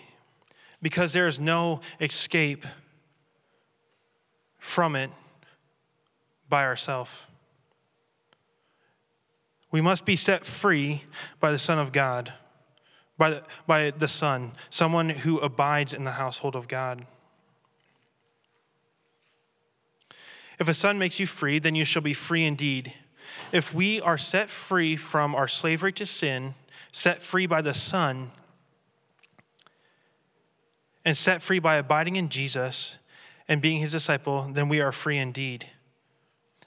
[0.83, 2.67] because there is no escape
[4.59, 5.09] from it
[6.49, 7.09] by ourselves.
[9.71, 11.03] We must be set free
[11.39, 12.33] by the Son of God,
[13.17, 17.07] by the, by the Son, someone who abides in the household of God.
[20.59, 22.93] If a son makes you free, then you shall be free indeed.
[23.51, 26.53] If we are set free from our slavery to sin,
[26.91, 28.31] set free by the Son,
[31.05, 32.95] and set free by abiding in Jesus
[33.47, 35.65] and being his disciple, then we are free indeed.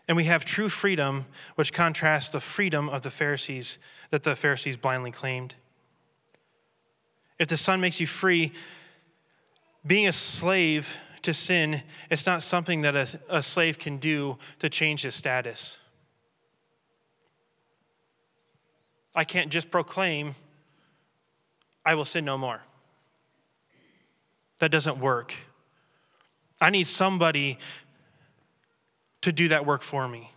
[0.09, 3.79] And we have true freedom, which contrasts the freedom of the Pharisees
[4.11, 5.55] that the Pharisees blindly claimed.
[7.39, 8.53] If the Son makes you free,
[9.87, 10.89] being a slave
[11.23, 15.79] to sin, it's not something that a, a slave can do to change his status.
[19.15, 20.35] I can't just proclaim,
[21.85, 22.61] I will sin no more.
[24.59, 25.35] That doesn't work.
[26.61, 27.59] I need somebody
[29.23, 30.31] to do that work for me.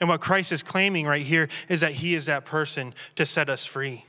[0.00, 3.48] And what Christ is claiming right here is that he is that person to set
[3.48, 4.04] us free.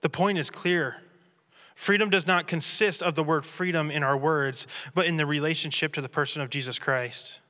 [0.00, 0.96] The point is clear.
[1.76, 5.92] Freedom does not consist of the word freedom in our words, but in the relationship
[5.94, 7.40] to the person of Jesus Christ.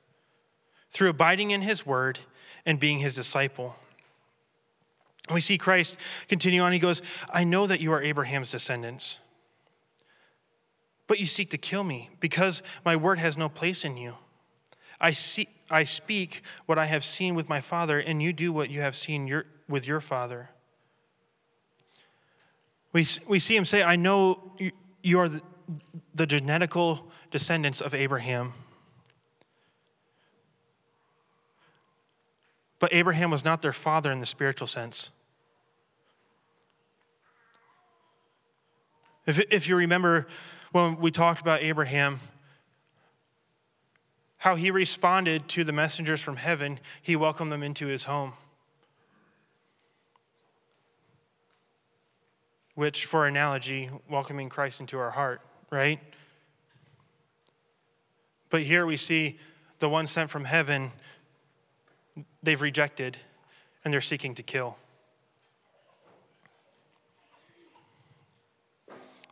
[0.91, 2.19] Through abiding in his word
[2.67, 3.77] and being his disciple.
[5.33, 5.97] We see Christ
[6.29, 6.73] continue on.
[6.73, 9.19] He goes, I know that you are Abraham's descendants,
[11.07, 14.15] but you seek to kill me because my word has no place in you.
[15.01, 18.71] I, see, I speak what I have seen with my father, and you do what
[18.71, 20.49] you have seen your, with your father.
[22.93, 24.71] We, we see him say, I know you,
[25.03, 25.41] you are the,
[26.15, 28.53] the genetical descendants of Abraham.
[32.83, 35.11] But Abraham was not their father in the spiritual sense.
[39.25, 40.27] If, if you remember
[40.73, 42.19] when we talked about Abraham,
[44.37, 48.33] how he responded to the messengers from heaven, he welcomed them into his home.
[52.75, 55.41] Which, for analogy, welcoming Christ into our heart,
[55.71, 56.01] right?
[58.51, 59.39] But here we see
[59.79, 60.91] the one sent from heaven
[62.43, 63.17] they've rejected
[63.85, 64.77] and they're seeking to kill.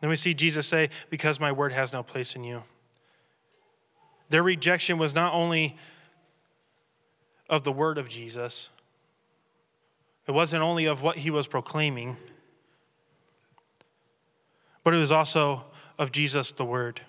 [0.01, 2.63] Then we see Jesus say, Because my word has no place in you.
[4.31, 5.77] Their rejection was not only
[7.49, 8.71] of the word of Jesus,
[10.27, 12.17] it wasn't only of what he was proclaiming,
[14.85, 15.65] but it was also
[15.99, 17.01] of Jesus, the word.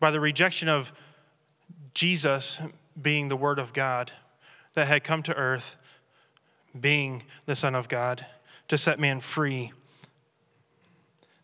[0.00, 0.92] By the rejection of
[1.94, 2.60] Jesus
[3.00, 4.12] being the Word of God
[4.74, 5.76] that had come to earth,
[6.78, 8.26] being the Son of God,
[8.68, 9.72] to set man free.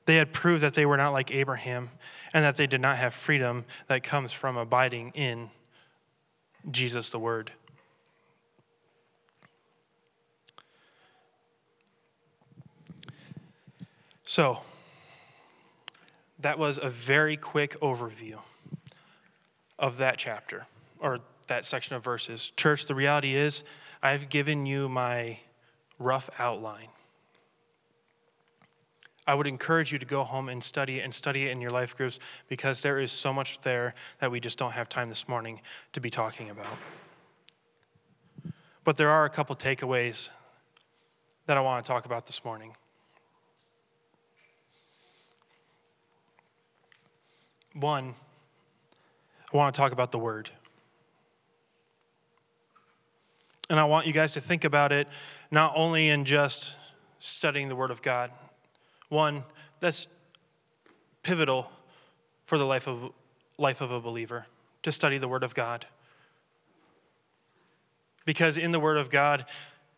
[0.07, 1.91] They had proved that they were not like Abraham
[2.33, 5.51] and that they did not have freedom that comes from abiding in
[6.71, 7.53] Jesus the Word.
[14.25, 14.59] So,
[16.39, 18.39] that was a very quick overview
[19.81, 20.67] of that chapter
[21.01, 21.19] or
[21.49, 22.53] that section of verses.
[22.57, 23.65] Church, the reality is,
[24.03, 25.39] I've given you my
[25.99, 26.89] rough outline.
[29.27, 31.71] I would encourage you to go home and study it and study it in your
[31.71, 32.19] life groups
[32.49, 35.61] because there is so much there that we just don't have time this morning
[35.93, 36.79] to be talking about.
[38.85, 40.31] But there are a couple takeaways
[41.47, 42.75] that I want to talk about this morning.
[47.75, 48.15] One,
[49.53, 50.51] I want to talk about the Word.
[53.69, 55.09] And I want you guys to think about it
[55.51, 56.77] not only in just
[57.19, 58.31] studying the Word of God.
[59.09, 59.45] One,
[59.81, 60.07] that's
[61.23, 61.71] pivotal
[62.47, 63.13] for the life of,
[63.59, 64.47] life of a believer
[64.83, 65.87] to study the Word of God.
[68.25, 69.47] Because in the Word of God,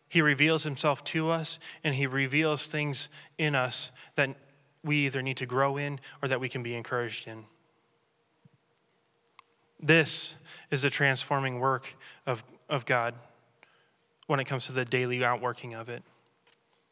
[0.09, 4.35] He reveals Himself to us and He reveals things in us that
[4.83, 7.45] we either need to grow in or that we can be encouraged in.
[9.83, 10.35] This
[10.71, 11.93] is the transforming work
[12.25, 13.13] of, of God
[14.27, 16.01] when it comes to the daily outworking of it.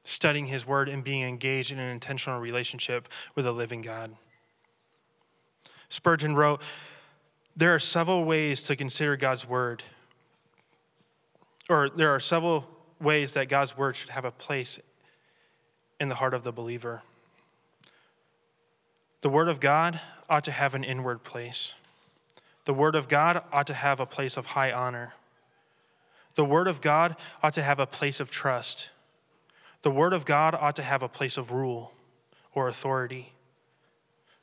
[0.04, 4.14] Studying His Word and being engaged in an intentional relationship with a living God.
[5.88, 6.62] Spurgeon wrote,
[7.56, 9.84] There are several ways to consider God's Word,
[11.70, 12.68] or there are several
[13.00, 14.80] ways that God's Word should have a place
[16.02, 17.02] in the heart of the believer.
[19.22, 21.76] The Word of God ought to have an inward place.
[22.66, 25.14] The Word of God ought to have a place of high honor.
[26.36, 28.90] The Word of God ought to have a place of trust.
[29.82, 31.94] The Word of God ought to have a place of rule
[32.54, 33.34] or authority.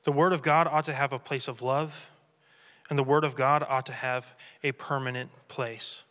[0.05, 1.93] The Word of God ought to have a place of love.
[2.91, 4.25] And the Word of God ought to have
[4.65, 6.03] a permanent place.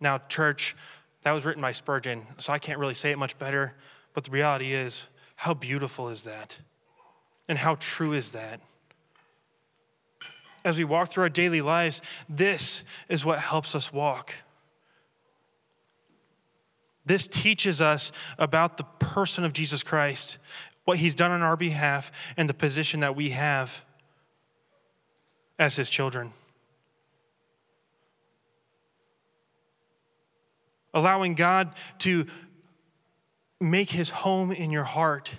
[0.00, 0.76] Now, church,
[1.22, 3.74] that was written by Spurgeon, so I can't really say it much better,
[4.12, 5.04] but the reality is,
[5.36, 6.58] how beautiful is that?
[7.48, 8.60] And how true is that?
[10.66, 14.34] As we walk through our daily lives, this is what helps us walk.
[17.04, 20.38] This teaches us about the person of Jesus Christ,
[20.84, 23.72] what he's done on our behalf, and the position that we have
[25.56, 26.32] as his children.
[30.92, 32.26] Allowing God to
[33.60, 35.30] make his home in your heart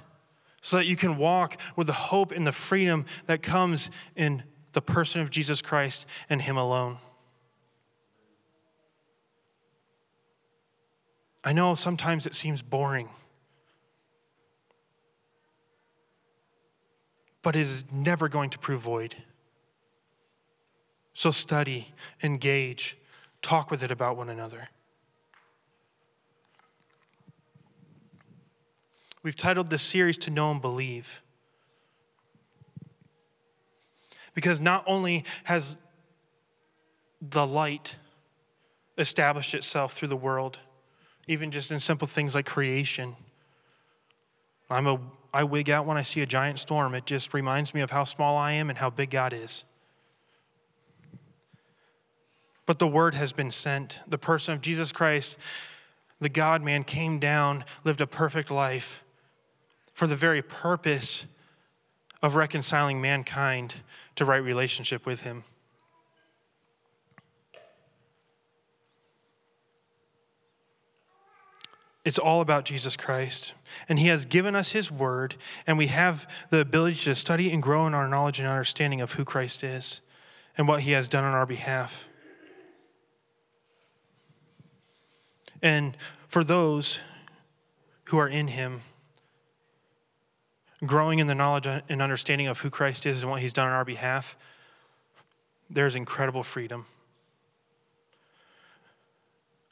[0.62, 4.42] so that you can walk with the hope and the freedom that comes in
[4.78, 7.00] the person of Jesus Christ and him alone.
[11.44, 13.10] I know sometimes it seems boring,
[17.42, 19.16] but it is never going to prove void.
[21.16, 22.98] So study, engage,
[23.42, 24.70] talk with it about one another.
[29.24, 31.24] We've titled this series To Know and Believe.
[34.38, 35.76] Because not only has
[37.22, 37.96] the light
[39.00, 40.60] established itself through the world,
[41.28, 43.16] even just in simple things like creation.
[44.70, 45.00] I'm a,
[45.34, 46.94] I wig out when I see a giant storm.
[46.94, 49.64] It just reminds me of how small I am and how big God is.
[52.68, 54.02] But the word has been sent.
[54.08, 55.40] The person of Jesus Christ,
[56.22, 59.04] the God man, came down, lived a perfect life,
[59.96, 61.26] for the very purpose
[62.22, 63.76] of reconciling mankind
[64.16, 65.44] to right relationship with him.
[72.08, 73.52] It's all about Jesus Christ.
[73.90, 75.36] And He has given us His Word,
[75.68, 79.12] and we have the ability to study and grow in our knowledge and understanding of
[79.12, 80.00] who Christ is
[80.58, 82.08] and what He has done on our behalf.
[85.62, 85.98] And
[86.30, 87.00] for those
[88.06, 88.84] who are in Him,
[90.86, 93.74] growing in the knowledge and understanding of who Christ is and what he's done on
[93.74, 94.38] our behalf,
[95.70, 96.86] there's incredible freedom.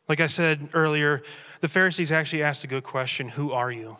[0.08, 1.24] Like I said earlier,
[1.62, 3.97] the Pharisees actually asked a good question Who are you?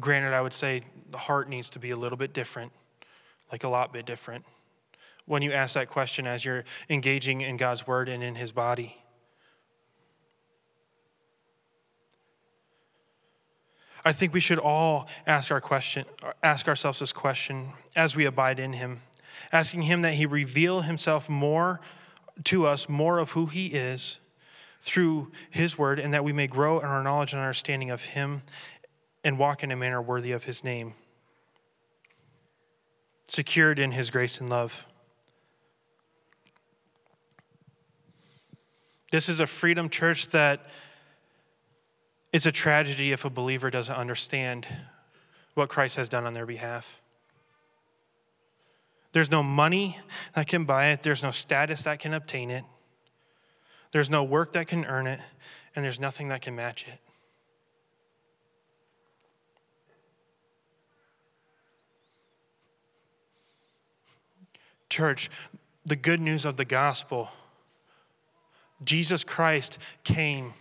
[0.00, 2.72] Granted, I would say the heart needs to be a little bit different,
[3.50, 4.44] like a lot bit different,
[5.26, 9.01] when you ask that question as you're engaging in God's word and in his body.
[14.04, 16.04] I think we should all ask our question,
[16.42, 19.00] ask ourselves this question as we abide in him,
[19.52, 21.80] asking him that he reveal himself more
[22.44, 24.18] to us, more of who he is
[24.80, 28.42] through his word, and that we may grow in our knowledge and understanding of him
[29.22, 30.94] and walk in a manner worthy of his name,
[33.28, 34.72] secured in his grace and love.
[39.12, 40.66] This is a freedom church that
[42.32, 44.66] it's a tragedy if a believer doesn't understand
[45.54, 46.86] what Christ has done on their behalf.
[49.12, 49.98] There's no money
[50.34, 52.64] that can buy it, there's no status that can obtain it,
[53.92, 55.20] there's no work that can earn it,
[55.76, 56.98] and there's nothing that can match it.
[64.88, 65.30] Church,
[65.84, 67.28] the good news of the gospel
[68.84, 70.54] Jesus Christ came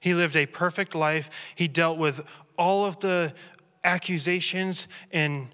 [0.00, 1.30] he lived a perfect life.
[1.54, 2.20] He dealt with
[2.56, 3.34] all of the
[3.84, 5.48] accusations and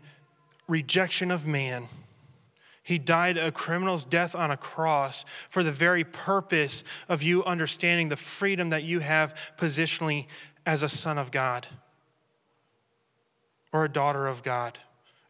[0.69, 1.89] rejection of man.
[2.83, 8.09] He died a criminal's death on a cross for the very purpose of you understanding
[8.09, 10.27] the freedom that you have positionally
[10.67, 11.67] as a son of God
[13.73, 14.79] or a daughter of God,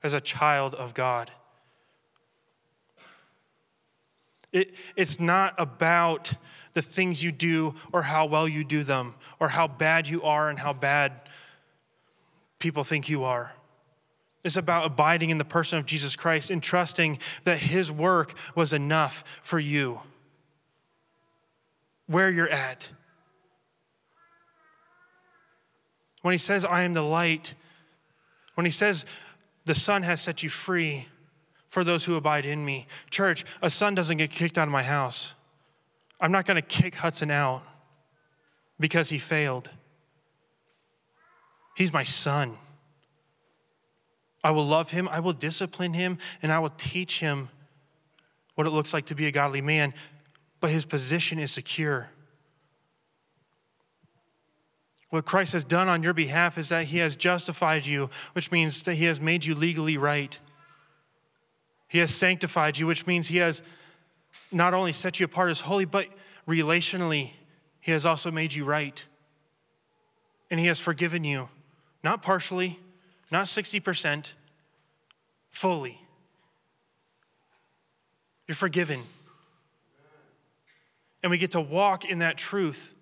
[0.03, 1.31] as a child of God.
[4.55, 6.32] It, it's not about
[6.74, 10.48] the things you do or how well you do them or how bad you are
[10.48, 11.12] and how bad
[12.61, 13.52] people think you are.
[14.44, 18.72] It's about abiding in the person of Jesus Christ and trusting that his work was
[18.72, 19.98] enough for you.
[22.07, 22.88] Where you're at.
[26.22, 27.55] When he says, I am the light,
[28.55, 29.05] when he says,
[29.64, 31.09] the son has set you free
[31.75, 32.87] for those who abide in me.
[33.11, 35.35] Church, a son doesn't get kicked out of my house.
[36.20, 37.62] I'm not going to kick Hudson out
[38.79, 39.68] because he failed.
[41.75, 42.57] He's my son.
[44.45, 47.49] I will love him, I will discipline him, and I will teach him
[48.55, 49.95] what it looks like to be a godly man,
[50.61, 52.09] but his position is secure.
[55.11, 58.83] What Christ has done on your behalf is that he has justified you, which means
[58.85, 60.39] that he has made you legally right.
[61.95, 63.62] He has sanctified you, which means he has
[64.51, 66.09] not only set you apart as holy, but
[66.45, 67.30] relationally,
[67.80, 69.05] he has also made you right.
[70.51, 71.49] And he has forgiven you,
[72.03, 72.80] not partially,
[73.30, 74.26] not 60%,
[75.53, 76.01] fully.
[78.49, 79.05] You're forgiven.
[81.22, 82.92] And we get to walk in that truth.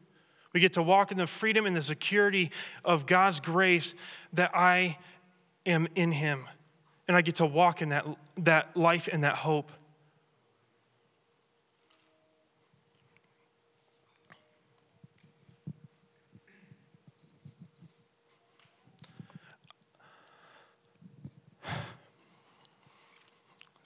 [0.53, 2.51] We get to walk in the freedom and the security
[2.84, 3.95] of God's grace
[4.34, 4.99] that I
[5.64, 6.45] am in Him.
[7.09, 8.07] And I get to walk in that,
[8.38, 9.70] that life and that hope.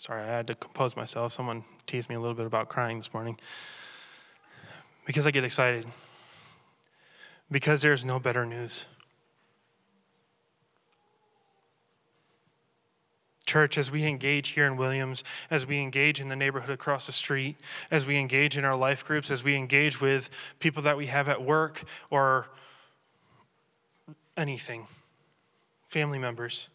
[0.07, 1.33] Sorry, I had to compose myself.
[1.33, 3.37] Someone teased me a little bit about crying this morning
[5.05, 5.85] because I get excited.
[7.51, 8.85] Because there's no better news.
[13.57, 17.13] Church, as we engage here in Williams, as we engage in the neighborhood across the
[17.13, 17.57] street,
[17.91, 20.29] as we engage in our life groups, as we engage with
[20.59, 22.49] people that we have at work or
[24.37, 24.87] anything,
[25.89, 26.69] family members,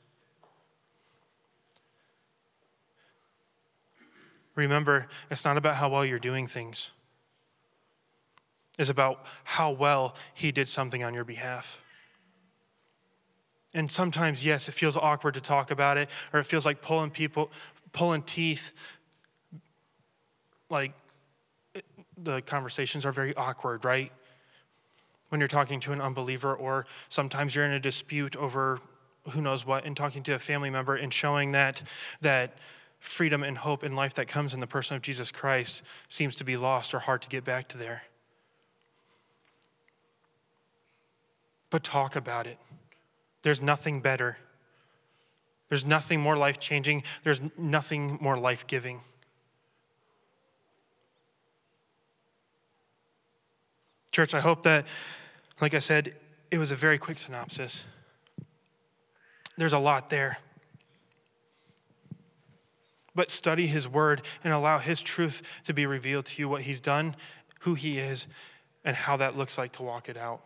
[4.55, 6.89] Remember, it's not about how well you're doing things,
[8.79, 11.79] it's about how well He did something on your behalf.
[13.73, 17.09] And sometimes, yes, it feels awkward to talk about it, or it feels like pulling
[17.09, 17.51] people,
[17.93, 18.73] pulling teeth.
[20.69, 20.93] Like
[22.23, 24.11] the conversations are very awkward, right?
[25.29, 28.79] When you're talking to an unbeliever, or sometimes you're in a dispute over
[29.29, 31.81] who knows what, and talking to a family member and showing that
[32.21, 32.57] that
[32.99, 36.43] freedom and hope and life that comes in the person of Jesus Christ seems to
[36.43, 38.01] be lost or hard to get back to there.
[41.69, 42.57] But talk about it.
[43.43, 44.37] There's nothing better.
[45.69, 47.03] There's nothing more life changing.
[47.23, 49.01] There's nothing more life giving.
[54.11, 54.85] Church, I hope that,
[55.61, 56.13] like I said,
[56.51, 57.85] it was a very quick synopsis.
[59.57, 60.37] There's a lot there
[63.15, 66.79] but study his word and allow his truth to be revealed to you what he's
[66.79, 67.15] done,
[67.59, 68.27] who he is,
[68.85, 70.41] and how that looks like to walk it out.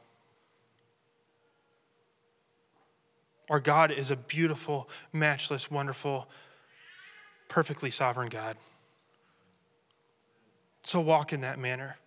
[3.49, 6.27] Our God is a beautiful, matchless, wonderful,
[7.47, 8.57] perfectly sovereign God.
[10.83, 11.97] So walk in that manner.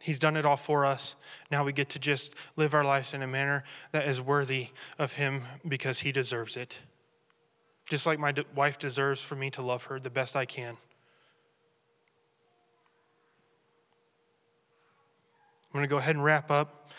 [0.00, 1.14] He's done it all for us.
[1.50, 5.12] Now we get to just live our lives in a manner that is worthy of
[5.12, 6.78] Him because He deserves it
[7.88, 10.76] just like my wife deserves for me to love her the best I can.
[15.66, 16.90] I'm going to go ahead and wrap up.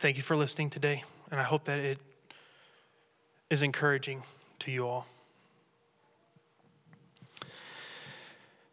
[0.00, 1.98] Thank you for listening today, and I hope that it
[3.50, 4.22] is encouraging
[4.60, 5.08] to you all.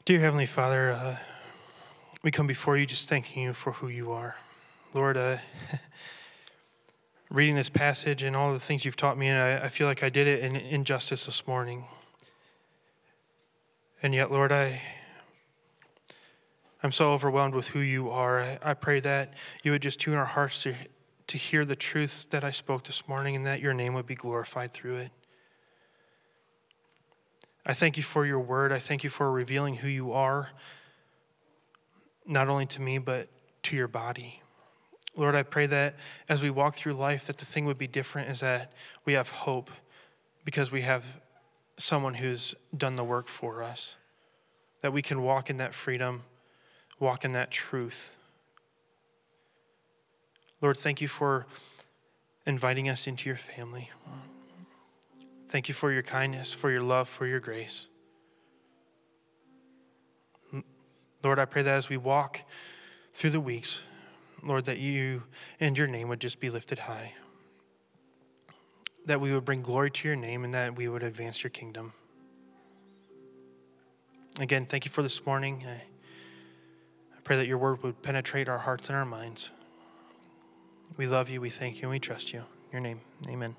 [0.06, 1.18] Dear Heavenly Father, uh,
[2.22, 4.36] we come before you just thanking you for who you are.
[4.94, 5.38] Lord, uh,
[7.32, 10.04] reading this passage and all the things you've taught me, and I, I feel like
[10.04, 11.86] I did it in injustice this morning.
[14.04, 14.80] And yet, Lord, I,
[16.84, 18.42] I'm so overwhelmed with who you are.
[18.42, 20.76] I, I pray that you would just tune our hearts to,
[21.28, 24.16] to hear the truth that I spoke this morning and that your name would be
[24.16, 25.12] glorified through it.
[27.66, 28.72] I thank you for your word.
[28.72, 30.50] I thank you for revealing who you are,
[32.28, 33.28] not only to me, but
[33.64, 34.40] to your body.
[35.18, 35.96] Lord, I pray that
[36.30, 38.74] as we walk through life, that the thing would be different is that
[39.06, 39.72] we have hope
[40.44, 41.04] because we have
[41.78, 43.96] someone who's done the work for us.
[44.82, 46.22] That we can walk in that freedom,
[47.00, 47.98] walk in that truth.
[50.66, 51.46] Lord, thank you for
[52.48, 53.92] inviting us into your family.
[55.50, 57.86] Thank you for your kindness, for your love, for your grace.
[61.24, 62.42] Lord, I pray that as we walk
[63.14, 63.80] through the weeks,
[64.42, 65.22] Lord, that you
[65.60, 67.14] and your name would just be lifted high.
[69.06, 71.94] That we would bring glory to your name and that we would advance your kingdom.
[74.40, 75.64] Again, thank you for this morning.
[75.68, 75.80] I,
[77.24, 79.52] pray that your word would penetrate our hearts and our minds.
[80.98, 82.40] We love you, we thank you, and we trust you.
[82.40, 83.56] In your name, amen.